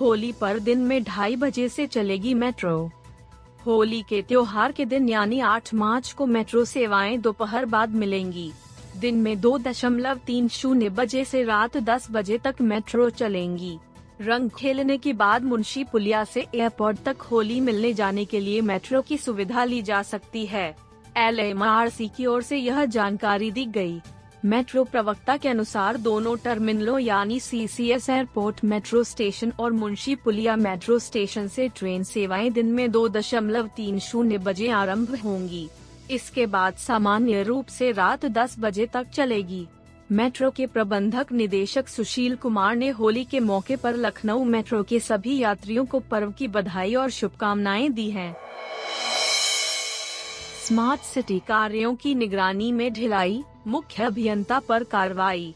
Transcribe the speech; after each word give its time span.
होली 0.00 0.32
पर 0.32 0.58
दिन 0.58 0.80
में 0.80 1.02
ढाई 1.04 1.36
बजे 1.36 1.68
से 1.68 1.86
चलेगी 1.86 2.34
मेट्रो। 2.34 2.90
होली 3.66 4.00
के 4.02 4.20
त्योहार 4.22 4.72
के 4.72 4.84
दिन 4.84 5.08
यानी 5.08 5.40
8 5.40 5.72
मार्च 5.74 6.12
को 6.12 6.26
मेट्रो 6.26 6.64
सेवाएँ 6.64 7.18
दोपहर 7.18 7.64
बाद 7.64 7.94
मिलेंगी। 7.94 8.50
दिन 8.96 9.16
में 9.16 9.40
दो 9.40 9.56
दशमलव 9.58 10.20
तीन 10.26 10.48
शून्य 10.48 10.88
बजे 10.88 11.24
से 11.24 11.42
रात 11.42 11.76
10 11.76 12.06
बजे 12.10 12.38
तक 12.38 12.54
मेट्रो 12.60 13.10
चलेंगी। 13.10 13.78
रंग 14.20 14.50
खेलने 14.50 14.96
के 14.98 15.12
बाद 15.12 15.42
मुंशी 15.42 15.84
पुलिया 15.84 16.24
से 16.24 16.46
एयरपोर्ट 16.54 16.98
तक 17.04 17.22
होली 17.22 17.60
मिलने 17.60 17.92
जाने 17.92 18.24
के 18.24 18.40
लिए 18.40 18.60
मेट्रो 18.60 19.02
की 19.02 19.16
सुविधा 19.16 19.64
ली 19.64 19.82
जा 19.82 20.02
सकती 20.02 20.46
है। 20.46 20.68
एल 21.16 21.38
की 22.16 22.26
ओर 22.26 22.42
से 22.42 22.56
यह 22.56 22.84
जानकारी 22.84 23.50
दी 23.50 23.64
गई। 23.64 24.00
मेट्रो 24.44 24.82
प्रवक्ता 24.84 25.36
के 25.36 25.48
अनुसार 25.48 25.96
दोनों 25.96 26.36
टर्मिनलों 26.36 26.98
यानी 26.98 27.38
सीसीएस 27.40 28.08
एयरपोर्ट, 28.10 28.64
मेट्रो 28.64 29.02
स्टेशन 29.04 29.52
और 29.60 29.72
मुंशी 29.72 30.14
पुलिया 30.14 30.54
मेट्रो 30.56 30.98
स्टेशन 30.98 31.48
से 31.48 31.68
ट्रेन 31.68 32.02
सेवाएँ 32.02 32.50
दिन 32.50 32.72
में 32.72 32.90
दो 32.90 33.08
दशमलव 33.08 33.68
तीन 33.76 33.98
शून्य 33.98 34.38
बजे 34.38 34.68
आरंभ 34.70 35.14
होंगी 35.24 35.68
इसके 36.10 36.46
बाद 36.46 36.74
सामान्य 36.76 37.42
रूप 37.42 37.66
से 37.66 37.90
रात 37.92 38.24
10 38.26 38.58
बजे 38.58 38.86
तक 38.86 39.10
चलेगी 39.14 39.66
मेट्रो 40.12 40.50
के 40.50 40.66
प्रबंधक 40.66 41.32
निदेशक 41.32 41.88
सुशील 41.88 42.36
कुमार 42.36 42.76
ने 42.76 42.88
होली 42.88 43.24
के 43.24 43.40
मौके 43.40 43.76
पर 43.76 43.96
लखनऊ 43.96 44.44
मेट्रो 44.44 44.82
के 44.82 45.00
सभी 45.00 45.38
यात्रियों 45.38 45.84
को 45.84 46.00
पर्व 46.00 46.30
की 46.30 46.48
बधाई 46.48 46.94
और 46.94 47.10
शुभकामनाएँ 47.10 47.88
दी 47.88 48.10
हैं। 48.10 48.34
स्मार्ट 50.70 51.00
सिटी 51.00 51.38
कार्यों 51.38 51.94
की 51.94 52.14
निगरानी 52.14 52.70
में 52.72 52.92
ढिलाई, 52.92 53.42
मुख्य 53.66 54.02
अभियंता 54.02 54.58
पर 54.58 54.82
कार्रवाई। 54.84 55.54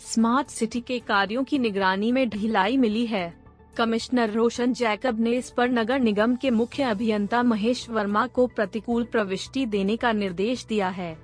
स्मार्ट 0.00 0.48
सिटी 0.48 0.80
के 0.80 0.98
कार्यों 0.98 1.42
की 1.44 1.58
निगरानी 1.58 2.12
में 2.12 2.28
ढिलाई 2.28 2.76
मिली 2.76 3.04
है। 3.06 3.34
कमिश्नर 3.76 4.30
रोशन 4.30 4.72
जैकब 4.72 5.20
ने 5.20 5.30
इस 5.30 5.50
पर 5.50 5.68
नगर 5.68 5.98
निगम 6.00 6.36
के 6.36 6.50
मुख्य 6.50 6.82
अभियंता 6.82 7.42
महेश 7.42 7.88
वर्मा 7.90 8.26
को 8.26 8.46
प्रतिकूल 8.46 9.04
प्रविष्टि 9.04 9.64
देने 9.66 9.96
का 9.96 10.12
निर्देश 10.12 10.64
दिया 10.64 10.88
है। 10.88 11.16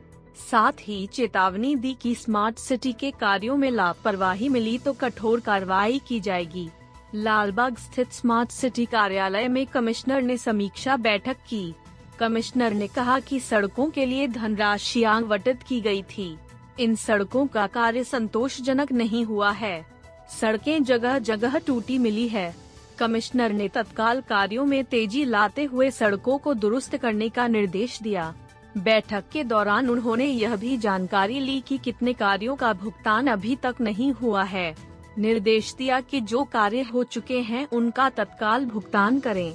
साथ 0.50 0.72
ही 0.80 1.06
चेतावनी 1.06 1.75
दी 1.77 1.95
कि 1.95 2.14
स्मार्ट 2.14 2.58
सिटी 2.58 2.92
के 2.92 3.11
कार्यों 3.11 3.56
में 3.56 3.70
लापरवाही 3.70 4.48
मिली 4.48 4.77
तो 4.78 4.92
कठोर 4.92 5.41
कार्रवाई 5.41 6.00
की 6.08 6.20
जाएगी। 6.20 6.69
लालबाग 7.14 7.77
स्थित 7.77 8.12
स्मार्ट 8.12 8.50
सिटी 8.50 8.86
कार्यालय 8.86 9.48
में 9.48 9.67
कमिश्नर 9.67 10.22
ने 10.22 10.36
समीक्षा 10.36 10.97
बैठक 10.97 11.36
की। 11.48 11.75
कमिश्नर 12.19 12.75
ने 12.75 12.87
कहा 12.87 13.19
कि 13.20 13.41
सड़कों 13.41 13.91
के 13.91 14.07
लिए 14.07 14.29
धनराशि 14.29 15.03
आवंटित 15.03 15.62
की 15.62 15.81
गई 15.81 16.03
थी। 16.03 16.37
इन 16.81 16.95
सड़कों 16.95 17.47
का 17.47 17.67
कार्य 17.67 18.05
संतोषजनक 18.05 18.93
नहीं 18.93 19.25
हुआ 19.25 19.51
है। 19.51 19.87
सड़कें 20.41 20.85
जगह 20.85 21.19
जगह 21.19 21.59
टूटी 21.59 21.98
मिली 21.98 22.29
है। 22.29 22.55
कमिश्नर 22.98 23.53
ने 23.53 23.69
तत्काल 23.69 24.20
कार्यों 24.20 24.65
में 24.65 24.85
तेज़ी 24.85 25.25
लाते 25.25 25.65
हुए 25.65 25.91
सड़कों 25.91 26.39
को 26.39 26.55
दुरुस्त 26.55 26.97
करने 26.97 27.29
का 27.29 27.47
निर्देश 27.47 28.02
दिया। 28.02 28.35
बैठक 28.79 29.25
के 29.33 29.45
दौरान 29.45 29.91
उन्होंने 29.91 30.25
यह 30.25 30.57
भी 30.57 30.77
जानकारी 30.77 31.41
ली 31.41 31.61
कि 31.61 31.79
कितने 31.79 32.13
कार्यों 32.13 32.57
का 32.57 32.73
भुगतान 32.73 33.27
अभी 33.27 33.57
तक 33.57 33.75
नहीं 33.81 34.13
हुआ 34.13 34.42
है। 34.42 34.75
निर्देश 35.19 35.75
दिया 35.75 36.01
कि 36.01 36.20
जो 36.20 36.45
कार्य 36.45 36.83
हो 36.83 37.05
चुके 37.05 37.41
हैं 37.41 37.67
उनका 37.73 38.08
तत्काल 38.08 38.64
भुगतान 38.64 39.20
करें। 39.20 39.55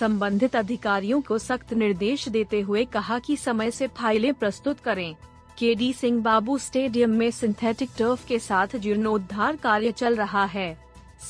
संबंधित 0.00 0.56
अधिकारियों 0.56 1.20
को 1.20 1.38
सख्त 1.38 1.72
निर्देश 1.72 2.28
देते 2.28 2.60
हुए 2.60 2.84
कहा 2.84 3.18
कि 3.18 3.36
समय 3.36 3.70
से 3.70 3.86
फाइलें 3.86 4.34
प्रस्तुत 4.34 4.80
करें। 4.80 5.14
K 5.58 5.74
D 5.74 5.92
Singh 5.92 6.22
Babu 6.22 6.58
stadium 6.58 7.10
में 7.10 7.30
सिंथेटिक 7.30 7.90
टर्फ 7.98 8.26
के 8.26 8.38
साथ 8.38 8.76
जीर्णोद्धार 8.76 9.56
कार्य 9.56 9.92
चल 9.92 10.16
रहा 10.16 10.44
है। 10.44 10.78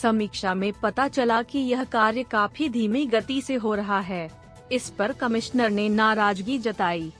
समीक्षा 0.03 0.55
में 0.55 0.73
पता 0.73 1.09
चला 1.09 1.43
कि 1.43 1.59
यह 1.59 1.85
कार्य 1.85 2.23
काफ़ी 2.23 2.69
धीमी 2.69 3.07
गति 3.07 3.41
से 3.41 3.55
हो 3.55 3.75
रहा 3.75 4.01
है। 4.01 4.31
इस 4.73 4.91
पर 4.91 5.13
कमिश्नर 5.13 5.71
ने 5.71 5.89
नाराज़गी 5.89 6.59
जताई। 6.59 7.13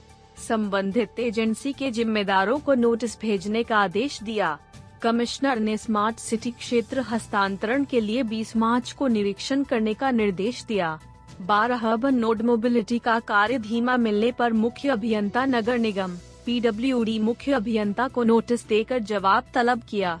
संबंधित 0.47 1.19
एजेंसी 1.19 1.73
के 1.73 1.91
जिम्मेदारों 1.91 2.59
को 2.59 2.73
नोटिस 2.73 3.21
भेजने 3.21 3.63
का 3.63 3.77
आदेश 3.77 4.23
दिया। 4.23 4.59
कमिश्नर 5.01 5.59
ने 5.59 5.77
स्मार्ट 5.77 6.17
सिटी 6.17 6.51
क्षेत्र 6.51 6.99
हस्तांतरण 6.99 7.83
के 7.83 8.01
लिए 8.01 8.23
20 8.23 8.55
मार्च 8.57 8.91
को 8.91 9.07
निरीक्षण 9.07 9.63
करने 9.63 9.93
का 9.93 10.11
निर्देश 10.11 10.63
दिया। 10.63 10.99
बारह 11.41 11.87
अर्बन 11.87 12.15
नोड 12.15 12.41
मोबिलिटी 12.41 12.97
का 12.99 13.19
कार्य 13.19 13.57
धीमा 13.59 13.95
मिलने 13.97 14.31
पर 14.31 14.53
मुख्य 14.53 14.89
अभियंता 14.89 15.45
नगर 15.45 15.77
निगम, 15.77 16.15
पीडब्ल्यूडी 16.45 17.17
मुख्य 17.19 17.51
अभियंता 17.51 18.07
को 18.07 18.23
नोटिस 18.23 18.67
देकर 18.67 18.99
जवाब 19.01 19.43
तलब 19.53 19.81
किया। 19.89 20.19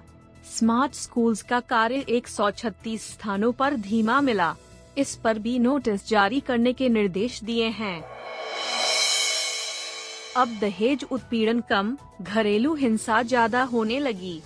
स्मार्ट 0.51 0.93
स्कूल्स 0.93 1.41
का 1.41 1.59
कार्य 1.59 2.05
136 2.09 3.09
स्थानों 3.11 3.51
पर 3.51 3.75
धीमा 3.75 4.19
मिला। 4.21 4.55
इस 4.97 5.15
पर 5.15 5.39
भी 5.39 5.57
नोटिस 5.59 6.07
जारी 6.07 6.39
करने 6.39 6.73
के 6.73 6.89
निर्देश 6.89 7.43
दिए 7.43 7.67
हैं। 7.69 8.01
अब 10.37 10.57
दहेज 10.61 11.05
उत्पीड़न 11.11 11.59
कम, 11.59 11.97
घरेलू 12.21 12.73
हिंसा 12.75 13.21
ज़्यादा 13.21 13.63
होने 13.63 13.99
लगी। 13.99 14.41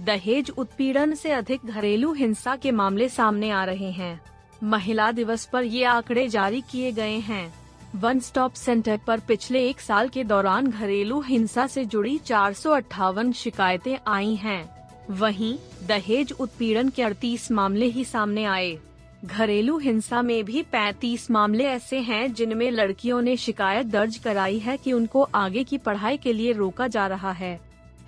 दहेज 0.00 0.50
उत्पीड़न 0.50 1.14
से 1.14 1.30
अधिक 1.30 1.66
घरेलू 1.66 2.12
हिंसा 2.12 2.56
के 2.56 2.70
मामले 2.72 3.08
सामने 3.08 3.50
आ 3.50 3.64
रहे 3.64 3.90
हैं। 3.90 4.20
महिला 4.62 5.12
दिवस 5.12 5.44
पर 5.44 5.64
ये 5.64 5.84
आंकड़े 5.84 6.28
जारी 6.28 6.60
किए 6.60 6.92
गए 6.92 7.18
हैं। 7.18 7.54
वन 7.94 8.20
स्टॉप 8.20 8.52
सेंटर 8.52 9.00
पर 9.06 9.20
पिछले 9.20 9.68
एक 9.68 9.80
साल 9.80 10.08
के 10.08 10.24
दौरान 10.24 10.66
घरेलू 10.66 11.20
हिंसा 11.20 11.66
से 11.66 11.84
जुड़ी 11.84 12.18
चार 12.18 12.52
सौ 12.52 12.70
अठावन 12.70 13.32
शिकायतें 13.32 13.96
आई 14.06 14.34
हैं। 14.34 14.74
वहीं, 15.10 15.58
दहेज 15.86 16.32
उत्पीड़न 16.32 16.88
के 16.88 17.02
अड़तीस 17.02 17.52
मामले 17.52 17.86
ही 17.86 18.04
सामने 18.04 18.44
आए। 18.44 18.78
घरेलू 19.24 19.78
हिंसा 19.78 20.22
में 20.22 20.44
भी 20.44 20.62
35 20.62 21.30
मामले 21.30 21.64
ऐसे 21.64 21.98
हैं 21.98 22.32
जिनमें 22.32 22.70
लड़कियों 22.70 23.22
ने 23.22 23.36
शिकायत 23.36 23.86
दर्ज 23.86 24.16
कराई 24.16 24.58
है 24.58 24.76
कि 24.76 24.92
उनको 24.92 25.22
आगे 25.22 25.64
की 25.64 25.78
पढ़ाई 25.78 26.16
के 26.16 26.32
लिए 26.32 26.52
रोका 26.52 26.86
जा 26.86 27.06
रहा 27.06 27.32
है। 27.32 27.60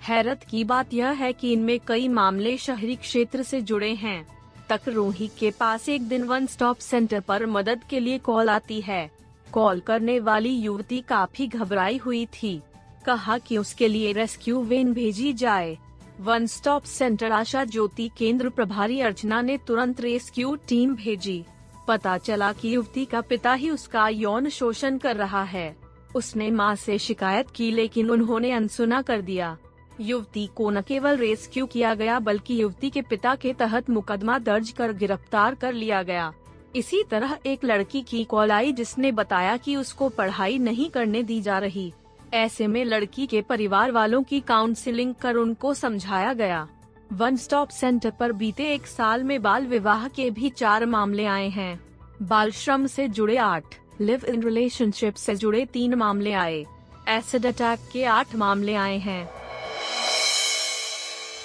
हैरत 0.03 0.43
की 0.43 0.63
बात 0.63 0.93
यह 0.93 1.09
है 1.09 1.33
कि 1.33 1.53
इनमें 1.53 1.79
कई 1.87 2.07
मामले 2.07 2.57
शहरी 2.57 2.95
क्षेत्र 2.95 3.43
से 3.43 3.61
जुड़े 3.61 3.93
हैं। 3.93 4.36
तक 4.69 4.81
रोही 4.87 5.29
के 5.39 5.51
पास 5.51 5.89
एक 5.89 6.07
दिन 6.07 6.23
वन 6.23 6.45
स्टॉप 6.45 6.77
सेंटर 6.77 7.19
पर 7.19 7.45
मदद 7.45 7.83
के 7.89 7.99
लिए 7.99 8.17
कॉल 8.17 8.49
आती 8.49 8.81
है। 8.81 9.09
कॉल 9.51 9.79
करने 9.79 10.19
वाली 10.19 10.49
युवती 10.49 10.99
काफ़ी 11.01 11.47
घबराई 11.47 11.97
हुई 11.97 12.25
थी। 12.25 12.61
कहा 13.05 13.37
कि 13.37 13.57
उसके 13.57 13.87
लिए 13.87 14.11
रेस्क्यू 14.11 14.61
वेन 14.61 14.93
भेजी 14.93 15.33
जाए। 15.33 15.77
One 16.19 16.45
stop 16.45 16.83
centre 16.83 17.31
Asha 17.31 17.63
Jyoti 17.63 18.09
Kendra 18.17 18.49
प्रभारी 18.49 18.99
अर्चना 18.99 19.41
ने 19.41 19.57
तुरंत 19.57 20.01
रेस्क्यू 20.01 20.55
टीम 20.55 20.95
भेजी। 20.95 21.43
पता 21.87 22.17
चला 22.17 22.51
कि 22.53 22.75
युवती 22.75 23.05
का 23.05 23.21
पिता 23.21 23.53
ही 23.53 23.69
उसका 23.69 24.07
यौन 24.07 24.49
शोषण 24.49 24.97
कर 24.97 25.15
रहा 25.15 25.43
है। 25.43 25.75
उसने 26.15 26.51
माँ 26.51 26.75
से 26.75 26.97
शिकायत 26.97 27.49
की 27.55 27.71
लेकिन 27.71 28.09
उन्होंने 28.09 28.51
अनसुना 28.51 29.01
कर 29.01 29.21
दिया। 29.21 29.57
युवती 30.01 30.45
को 30.55 30.69
न 30.69 30.81
केवल 30.81 31.17
रेस्क्यू 31.17 31.65
किया 31.65 31.93
गया, 31.95 32.19
बल्कि 32.19 32.61
युवती 32.61 32.89
के 32.89 33.01
पिता 33.01 33.35
के 33.35 33.53
तहत 33.53 33.89
मुकदमा 33.89 34.37
दर्ज 34.39 34.69
कर 34.69 34.93
गिरफ़्तार 34.93 35.55
कर 35.55 35.73
लिया 35.73 36.01
गया। 36.03 36.31
इसी 36.75 37.03
तरह 37.03 37.37
एक 37.45 37.63
लड़की 37.65 38.01
की 38.01 38.23
कॉल 38.23 38.51
आई 38.51 38.71
जिसने 38.71 39.11
बताया 39.11 39.57
कि 39.57 39.75
उसको 39.75 40.09
पढ़ाई 40.09 40.57
नहीं 40.57 40.89
करने 40.89 41.23
दी 41.23 41.41
जा 41.41 41.57
रही। 41.59 41.91
ऐसे 42.33 42.67
में 42.67 42.83
लड़की 42.85 43.27
के 43.27 43.41
परिवार 43.41 43.91
वालों 43.91 44.23
की 44.23 44.39
काउंसलिंग 44.39 45.13
कर 45.15 45.35
उनको 45.35 45.73
समझाया 45.73 46.33
गया। 46.33 46.67
वन 47.13 47.35
स्टॉप 47.35 47.69
सेंटर 47.69 48.09
पर 48.09 48.31
बीते 48.31 48.73
एक 48.73 48.87
साल 48.87 49.23
में 49.23 49.41
बाल 49.41 49.65
विवाह 49.67 50.07
के 50.07 50.29
भी 50.29 50.49
चार 50.49 50.85
मामले 50.85 51.25
आए 51.25 51.47
हैं। 51.49 51.79
बाल 52.21 52.51
श्रम 52.51 52.85
से 52.87 53.07
जुड़े 53.07 53.37
आठ, 53.37 53.63
लिव 54.01 54.25
इन 54.25 54.43
रिलेशनशिप 54.43 55.15
से 55.15 55.35
जुड़े 55.35 55.65
तीन 55.65 55.93
मामले 55.93 56.33
आए। 56.33 56.65
एसिड 57.09 57.45
अटैक 57.45 57.89
के 57.93 58.03
आठ 58.03 58.35
मामले 58.35 58.75
आए 58.75 58.97
हैं। 58.97 59.46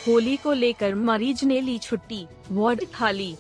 होली 0.06 0.36
को 0.36 0.52
लेकर 0.52 0.94
मरीज़ 0.94 1.44
ने 1.44 1.60
ली 1.60 1.78
छुट्टी, 1.78 2.26
वार्ड 2.52 2.84
खाली। 2.94 3.36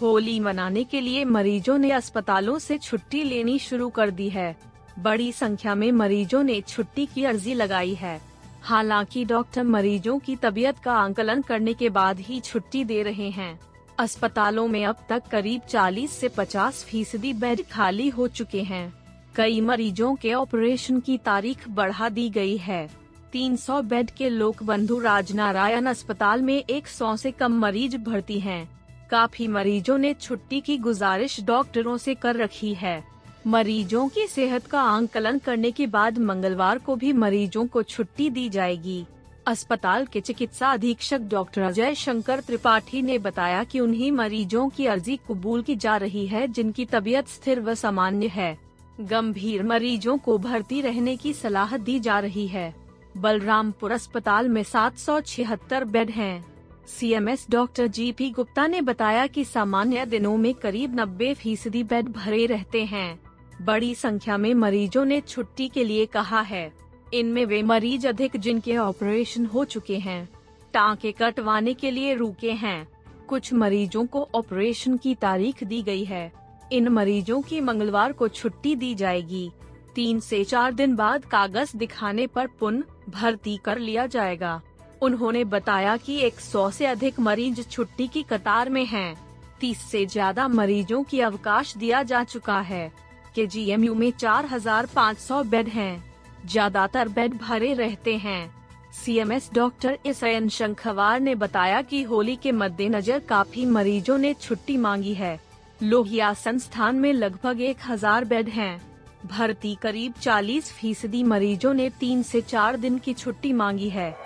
होली 0.00 0.40
मनाने 0.40 0.84
के 0.84 1.00
लिए 1.00 1.24
मरीजों 1.24 1.78
ने 1.78 1.90
अस्पतालों 1.90 2.58
से 2.58 2.78
छुट्टी 2.78 3.24
लेनी 3.24 3.58
शुरू 3.58 3.88
कर 3.88 4.10
दी 4.10 4.28
है। 4.28 4.56
बड़ी 4.98 5.32
संख्या 5.32 5.74
में 5.74 5.92
मरीजों 5.92 6.42
ने 6.42 6.60
छुट्टी 6.60 7.06
की 7.06 7.24
अर्जी 7.24 7.54
लगाई 7.54 7.94
है। 7.94 8.20
हालाँकि 8.62 9.24
डॉक्टर 9.24 9.62
मरीजों 9.62 10.18
की 10.18 10.36
तबीयत 10.36 10.78
का 10.78 10.92
आंकलन 10.92 11.42
करने 11.42 11.74
के 11.74 11.88
बाद 11.88 12.20
ही 12.20 12.40
छुट्टी 12.40 12.84
दे 12.84 13.02
रहे 13.02 13.30
हैं। 13.30 13.60
अस्पतालों 13.98 14.68
में 14.68 14.86
अब 14.86 14.96
तक 15.08 15.22
करीब 15.30 15.60
40 15.60 16.10
से 16.10 16.28
50 16.28 16.84
फ़ीसदी 16.84 17.32
बेड 17.32 17.62
खाली 17.72 18.08
हो 18.08 18.28
चुके 18.28 18.62
हैं। 18.62 18.94
कई 19.34 19.60
मरीजों 19.60 20.14
के 20.14 20.34
ऑपरेशन 20.34 21.00
की 21.00 21.18
तारीख 21.18 21.68
बढ़ा 21.68 22.08
दी 22.08 22.30
गई 22.30 22.56
है। 22.56 23.01
300 23.32 23.82
बेड 23.82 24.10
के 24.10 24.28
लोक 24.28 24.62
बंधु 24.62 24.98
राजनारायण 24.98 25.86
अस्पताल 25.86 26.42
में 26.42 26.64
100 26.70 27.16
से 27.16 27.30
कम 27.30 27.52
मरीज़ 27.52 27.96
भर्ती 27.96 28.40
हैं। 28.40 28.80
काफ़ी 29.10 29.46
मरीजों 29.48 29.98
ने 29.98 30.14
छुट्टी 30.14 30.60
की 30.60 30.76
गुजारिश 30.78 31.40
डॉक्टरों 31.40 31.96
से 31.96 32.14
कर 32.14 32.36
रखी 32.36 32.74
है। 32.74 33.04
मरीजों 33.46 34.08
की 34.08 34.26
सेहत 34.26 34.66
का 34.66 34.82
आंकलन 34.82 35.38
करने 35.38 35.70
के 35.70 35.86
बाद 35.86 36.18
मंगलवार 36.18 36.78
को 36.78 36.96
भी 36.96 37.12
मरीजों 37.12 37.66
को 37.66 37.82
छुट्टी 37.82 38.30
दी 38.30 38.48
जाएगी। 38.48 39.04
अस्पताल 39.46 40.06
के 40.06 40.20
चिकित्सा 40.20 40.72
अधीक्षक 40.72 41.20
डॉक्टर 41.20 41.62
अजय 41.62 41.94
शंकर 41.94 42.40
त्रिपाठी 42.40 43.02
ने 43.02 43.18
बताया 43.18 43.64
कि 43.64 43.80
उन्हीं 43.80 44.12
मरीजों 44.12 44.68
की 44.68 44.86
अर्जी 44.86 45.16
कबूल 45.16 45.62
की 45.62 45.76
जा 45.76 45.96
रही 45.96 46.26
है, 46.26 46.48
जिनकी 46.48 46.84
तबीयत 46.84 47.28
स्थिर 47.28 47.60
व 47.60 47.74
सामान्य 47.74 48.26
है। 48.26 48.58
गंभीर 49.00 49.62
मरीजों 49.62 50.18
को 50.18 50.38
भर्ती 50.38 50.80
रहने 50.80 51.16
की 51.16 51.32
सलाह 51.32 51.76
दी 51.76 52.00
जा 52.00 52.18
रही 52.18 52.46
है। 52.48 52.81
बलरामपुर 53.16 53.92
अस्पताल 53.92 54.48
में 54.48 54.62
सात 54.62 54.96
सौ 54.96 55.20
छिहत्तर 55.20 55.84
बेड 55.84 56.10
हैं। 56.10 56.44
सीएमएस 56.86 57.46
डॉक्टर 57.50 57.86
जीपी 57.86 58.30
गुप्ता 58.30 58.66
ने 58.66 58.80
बताया 58.80 59.26
कि 59.26 59.44
सामान्य 59.44 60.06
दिनों 60.06 60.36
में 60.36 60.54
करीब 60.54 60.94
90 60.94 61.34
फ़ीसदी 61.34 61.84
बेड 61.84 62.08
भरे 62.08 62.46
रहते 62.46 62.84
हैं। 62.84 63.20
बड़ी 63.62 63.94
संख्या 63.94 64.36
में 64.36 64.54
मरीजों 64.54 65.04
ने 65.04 65.20
छुट्टी 65.20 65.68
के 65.68 65.84
लिए 65.84 66.06
कहा 66.06 66.40
है। 66.40 66.72
इनमें 67.14 67.46
वे 67.46 67.62
मरीज़ 67.62 68.08
अधिक 68.08 68.36
जिनके 68.36 68.76
ऑपरेशन 68.76 69.46
हो 69.46 69.64
चुके 69.64 69.98
हैं। 69.98 70.28
टाँके 70.72 71.12
कटवाने 71.12 71.74
के 71.74 71.90
लिए 71.90 72.14
रुके 72.14 72.52
हैं। 72.52 72.88
कुछ 73.28 73.52
मरीजों 73.52 74.06
को 74.06 74.28
ऑपरेशन 74.34 74.96
की 74.96 75.14
तारीख 75.14 75.64
दी 75.64 75.82
गई 75.82 76.04
है। 76.04 76.32
इन 76.72 76.88
मरीजों 76.88 77.42
की 77.42 77.60
मंगलवार 77.60 78.12
को 78.12 78.28
छुट्टी 78.28 78.76
दी 78.76 78.94
जाएगी। 78.94 79.52
तीन 79.94 80.20
से 80.20 80.44
चार 80.44 80.72
दिन 80.72 80.96
बाद 80.96 81.24
कागज़ 81.24 81.76
दिखाने 81.76 82.26
पर 82.26 82.46
पुनः 82.46 82.82
भर्ती 83.10 83.56
कर 83.64 83.78
लिया 83.78 84.06
जाएगा 84.06 84.60
उन्होंने 85.02 85.44
बताया 85.46 85.96
कि 85.96 86.18
100 86.22 86.70
से 86.72 86.86
अधिक 86.86 87.20
मरीज़ 87.20 87.62
छुट्टी 87.62 88.06
की 88.08 88.22
कतार 88.22 88.68
में 88.70 88.84
हैं। 88.86 89.14
30 89.60 89.78
से 89.90 90.04
ज़्यादा 90.06 90.46
मरीजों 90.48 91.02
की 91.02 91.20
अवकाश 91.20 91.76
दिया 91.76 92.02
जा 92.02 92.22
चुका 92.24 92.60
है 92.60 92.90
के 93.34 93.46
जी 93.46 93.68
एम 93.70 93.84
यू 93.84 93.94
में 93.94 94.10
4,500 94.12 95.42
बेड 95.46 95.68
हैं। 95.68 96.04
ज़्यादातर 96.46 97.08
बेड 97.08 97.34
भरे 97.38 97.72
रहते 97.74 98.16
हैं 98.16 98.50
CMS 98.94 99.50
doctor 99.54 99.98
S 100.06 100.22
N 100.24 100.48
Shankhwar 100.48 101.20
ने 101.20 101.34
बताया 101.34 101.80
कि 101.82 102.02
होली 102.02 102.36
के 102.36 102.52
मद्देनजर 102.52 103.18
काफ़ी 103.28 103.64
मरीजों 103.66 104.18
ने 104.18 104.32
छुट्टी 104.34 104.76
मांगी 104.76 105.14
है 105.14 105.38
लोहिया 105.80 106.32
संस्थान 106.36 106.96
में 106.96 107.12
लगभग 107.12 107.60
एक 107.60 107.78
हज़ार 107.88 108.24
बेड 108.24 108.48
हैं। 108.48 108.91
भर्ती 109.26 109.74
करीब 109.74 110.12
40 110.12 110.72
फ़ीसदी 110.72 111.22
मरीजों 111.22 111.74
ने 111.74 111.90
तीन 111.90 112.22
से 112.22 112.40
चार 112.40 112.76
दिन 112.76 112.98
की 112.98 113.14
छुट्टी 113.14 113.52
मांगी 113.52 113.88
है। 113.88 114.16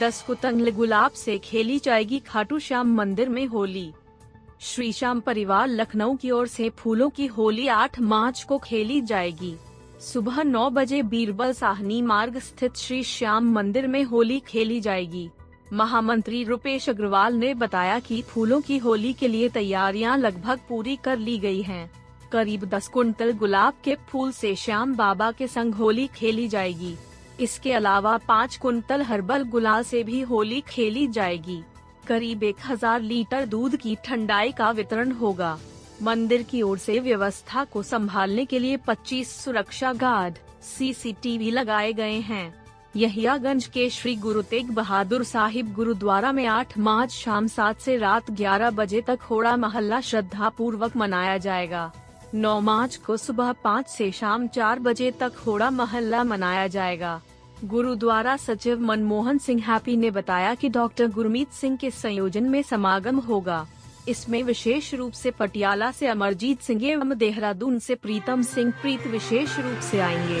दस 0.00 0.22
कुतंग 0.22 0.68
गुलाब 0.68 1.10
से 1.10 1.38
खेली 1.38 1.78
जाएगी 1.78 2.18
खाटू 2.18 2.58
श्याम 2.58 2.94
मंदिर 2.94 3.28
में 3.28 3.46
होली। 3.46 3.92
श्री 4.60 4.92
श्याम 4.92 5.20
परिवार 5.20 5.68
लखनऊ 5.68 6.16
की 6.16 6.30
ओर 6.30 6.46
से 6.46 6.70
फूलों 6.70 7.10
की 7.10 7.26
होली 7.26 7.66
8 7.68 8.00
मार्च 8.00 8.42
को 8.42 8.58
खेली 8.58 9.00
जाएगी। 9.00 9.56
सुबह 10.00 10.42
9 10.42 10.70
बजे 10.70 11.02
बीरबल 11.02 11.52
साहनी 11.52 12.02
मार्ग 12.02 12.38
स्थित 12.38 12.76
श्री 12.76 13.02
श्याम 13.02 13.52
मंदिर 13.52 13.86
में 13.86 14.04
होली 14.04 14.40
खेली 14.40 14.80
जाएगी। 14.80 15.30
महामंत्री 15.72 16.44
रुपेश 16.44 16.88
अग्रवाल 16.88 17.34
ने 17.34 17.54
बताया 17.54 17.98
कि 17.98 18.22
फूलों 18.22 18.60
की 18.60 18.78
होली 18.78 19.12
के 19.12 19.28
लिए 19.28 19.48
तैयारियाँ 19.48 20.18
लगभग 20.18 20.60
पूरी 20.68 20.96
कर 20.96 21.18
ली 21.18 21.38
गई 21.38 21.62
हैं। 21.62 22.03
करीब 22.34 22.64
10 22.64 22.86
कुंटल 22.88 23.32
गुलाब 23.32 23.74
के 23.84 23.94
फूल 24.08 24.30
से 24.32 24.54
श्याम 24.56 24.94
बाबा 24.96 25.30
के 25.32 25.46
संग 25.46 25.74
होली 25.74 26.06
खेली 26.06 26.46
जाएगी। 26.48 26.94
इसके 27.40 27.72
अलावा 27.72 28.16
पाँच 28.28 28.56
कुंटल 28.56 29.02
हर्बल 29.02 29.42
गुलाल 29.42 29.82
से 29.82 30.02
भी 30.02 30.20
होली 30.22 30.60
खेली 30.60 31.06
जाएगी। 31.08 31.62
करीब 32.08 32.42
एक 32.42 32.56
हज़ार 32.66 33.00
लीटर 33.00 33.46
दूध 33.46 33.76
की 33.76 33.96
ठंडाई 34.04 34.52
का 34.52 34.70
वितरण 34.70 35.12
होगा। 35.12 35.56
मंदिर 36.02 36.42
की 36.42 36.62
ओर 36.62 36.78
से 36.78 36.98
व्यवस्था 36.98 37.64
को 37.64 37.82
संभालने 37.84 38.44
के 38.44 38.58
लिए 38.58 38.76
25 38.88 39.36
सुरक्षा 39.36 39.92
गार्ड, 39.92 40.34
सीसीटीवी 40.68 41.50
लगाए 41.50 41.92
गए 41.92 42.20
हैं। 42.20 42.54
यहियागंज 42.96 43.66
के 43.66 43.90
श्री 43.90 44.16
गुरु 44.16 44.42
तेग 44.42 44.70
बहादुर 44.70 45.24
साहिब 45.24 45.72
गुरुद्वारा 45.74 46.32
में 46.32 46.46
8 46.46 46.78
मार्च 46.78 47.12
शाम 47.12 47.46
7 47.48 47.80
से 47.80 47.96
रात 47.96 48.30
11 48.32 48.70
बजे 48.72 49.00
तक 49.00 49.22
होड़ा 49.30 49.56
महल्ला 49.56 50.00
श्रद्धा 50.00 50.48
पूर्वक 50.48 50.96
मनाया 50.96 51.38
जाएगा। 51.38 51.92
9 52.34 52.60
मार्च 52.60 52.96
को 52.96 53.16
सुबह 53.16 53.52
पाँच 53.52 53.88
से 53.88 54.10
शाम 54.10 54.46
चार 54.46 54.78
बजे 54.78 55.10
तक 55.10 55.32
होड़ा 55.46 55.70
मोहल्ला 55.70 56.24
मनाया 56.24 56.66
जाएगा। 56.66 57.20
गुरुद्वारा 57.64 58.36
सचिव 58.36 58.80
मनमोहन 58.80 59.38
सिंह 59.38 59.62
हैप्पी 59.62 59.96
ने 59.96 60.10
बताया 60.10 60.54
कि 60.54 60.68
डॉक्टर 60.68 61.06
गुरमीत 61.06 61.52
सिंह 61.52 61.76
के 61.76 61.90
संयोजन 61.90 62.44
में 62.44 62.62
समागम 62.62 63.18
होगा। 63.18 63.66
इसमें 64.08 64.42
विशेष 64.42 64.94
रूप 64.94 65.12
से 65.12 65.30
पटियाला 65.30 65.90
से 65.90 66.06
अमरजीत 66.06 66.60
सिंह 66.60 66.84
एवं 66.84 67.18
देहरादून 67.18 67.78
से 67.78 67.94
प्रीतम 67.94 68.42
सिंह 68.42 68.70
प्रीत 68.70 69.06
विशेष 69.06 69.58
रूप 69.58 69.78
से 69.80 70.00
आएँगे। 70.00 70.40